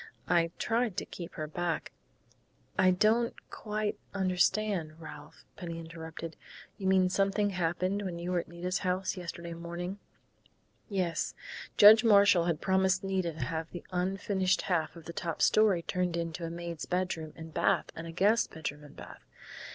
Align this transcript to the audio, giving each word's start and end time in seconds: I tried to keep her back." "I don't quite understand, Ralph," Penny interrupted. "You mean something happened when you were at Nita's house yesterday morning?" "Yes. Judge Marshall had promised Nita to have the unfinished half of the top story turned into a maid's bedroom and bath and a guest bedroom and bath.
I 0.27 0.49
tried 0.57 0.97
to 0.97 1.05
keep 1.05 1.35
her 1.35 1.45
back." 1.45 1.91
"I 2.85 2.89
don't 2.89 3.35
quite 3.51 3.99
understand, 4.15 4.99
Ralph," 4.99 5.45
Penny 5.55 5.77
interrupted. 5.77 6.37
"You 6.79 6.87
mean 6.87 7.07
something 7.07 7.51
happened 7.51 8.01
when 8.01 8.17
you 8.17 8.31
were 8.31 8.39
at 8.39 8.47
Nita's 8.47 8.79
house 8.79 9.15
yesterday 9.15 9.53
morning?" 9.53 9.99
"Yes. 10.89 11.35
Judge 11.77 12.03
Marshall 12.03 12.45
had 12.45 12.61
promised 12.61 13.03
Nita 13.03 13.33
to 13.33 13.45
have 13.45 13.69
the 13.69 13.85
unfinished 13.91 14.63
half 14.63 14.95
of 14.95 15.05
the 15.05 15.13
top 15.13 15.39
story 15.39 15.83
turned 15.83 16.17
into 16.17 16.45
a 16.45 16.49
maid's 16.49 16.87
bedroom 16.87 17.31
and 17.35 17.53
bath 17.53 17.91
and 17.95 18.07
a 18.07 18.11
guest 18.11 18.49
bedroom 18.49 18.83
and 18.83 18.95
bath. 18.95 19.21